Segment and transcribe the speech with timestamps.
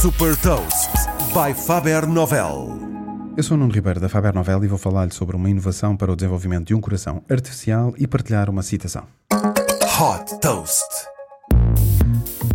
[0.00, 0.90] Super Toast
[1.34, 2.78] by Faber Novel.
[3.36, 6.12] Eu sou o Nuno Ribeiro da Faber Novel e vou falar-lhe sobre uma inovação para
[6.12, 9.08] o desenvolvimento de um coração artificial e partilhar uma citação.
[9.32, 10.86] Hot Toast.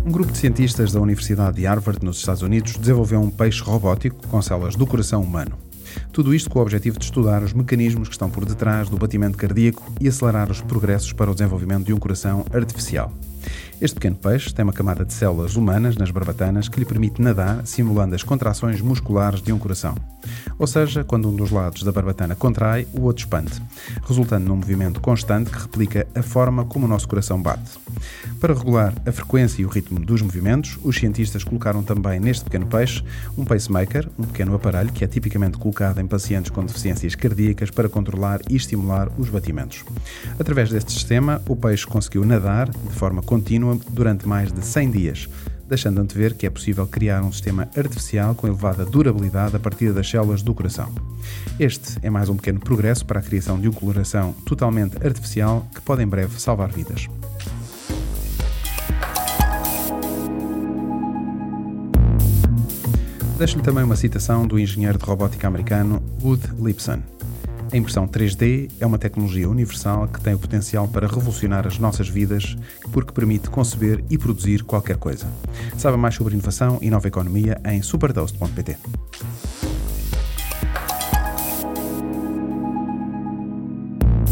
[0.06, 4.26] Um grupo de cientistas da Universidade de Harvard, nos Estados Unidos, desenvolveu um peixe robótico
[4.26, 5.58] com células do coração humano.
[6.12, 9.36] Tudo isto com o objetivo de estudar os mecanismos que estão por detrás do batimento
[9.36, 13.12] cardíaco e acelerar os progressos para o desenvolvimento de um coração artificial.
[13.80, 17.66] Este pequeno peixe tem uma camada de células humanas nas barbatanas que lhe permite nadar
[17.66, 19.94] simulando as contrações musculares de um coração.
[20.58, 23.52] Ou seja, quando um dos lados da barbatana contrai, o outro expande,
[24.06, 27.78] resultando num movimento constante que replica a forma como o nosso coração bate.
[28.44, 32.66] Para regular a frequência e o ritmo dos movimentos, os cientistas colocaram também neste pequeno
[32.66, 33.02] peixe
[33.38, 37.88] um pacemaker, um pequeno aparelho que é tipicamente colocado em pacientes com deficiências cardíacas para
[37.88, 39.82] controlar e estimular os batimentos.
[40.38, 45.28] Através deste sistema, o peixe conseguiu nadar de forma contínua durante mais de 100 dias,
[45.66, 50.06] deixando antever que é possível criar um sistema artificial com elevada durabilidade a partir das
[50.06, 50.92] células do coração.
[51.58, 55.80] Este é mais um pequeno progresso para a criação de um coração totalmente artificial que
[55.80, 57.08] pode em breve salvar vidas.
[63.36, 67.02] Deixo-lhe também uma citação do engenheiro de robótica americano Wood Lipson.
[67.72, 72.08] A impressão 3D é uma tecnologia universal que tem o potencial para revolucionar as nossas
[72.08, 72.56] vidas
[72.92, 75.26] porque permite conceber e produzir qualquer coisa.
[75.76, 78.76] Saiba mais sobre inovação e nova economia em superdose.pt.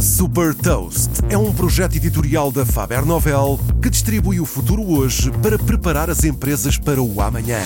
[0.01, 5.59] Super Toast é um projeto editorial da Faber Novel que distribui o futuro hoje para
[5.59, 7.61] preparar as empresas para o amanhã.